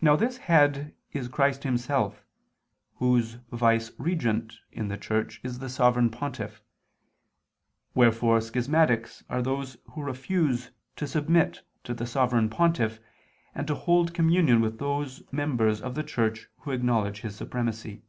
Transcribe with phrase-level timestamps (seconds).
[0.00, 2.22] Now this Head is Christ Himself,
[2.98, 6.62] Whose viceregent in the Church is the Sovereign Pontiff.
[7.96, 13.00] Wherefore schismatics are those who refuse to submit to the Sovereign Pontiff,
[13.56, 18.02] and to hold communion with those members of the Church who acknowledge his supremacy.